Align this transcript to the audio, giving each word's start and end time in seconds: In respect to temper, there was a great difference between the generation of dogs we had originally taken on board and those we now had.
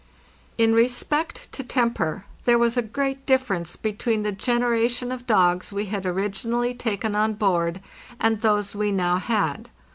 In 0.57 0.73
respect 0.73 1.51
to 1.51 1.63
temper, 1.63 2.25
there 2.45 2.57
was 2.57 2.75
a 2.75 2.81
great 2.81 3.23
difference 3.27 3.75
between 3.75 4.23
the 4.23 4.31
generation 4.31 5.11
of 5.11 5.27
dogs 5.27 5.71
we 5.71 5.85
had 5.93 6.07
originally 6.07 6.73
taken 6.73 7.15
on 7.15 7.33
board 7.33 7.79
and 8.19 8.41
those 8.41 8.75
we 8.75 8.91
now 8.91 9.17
had. 9.17 9.69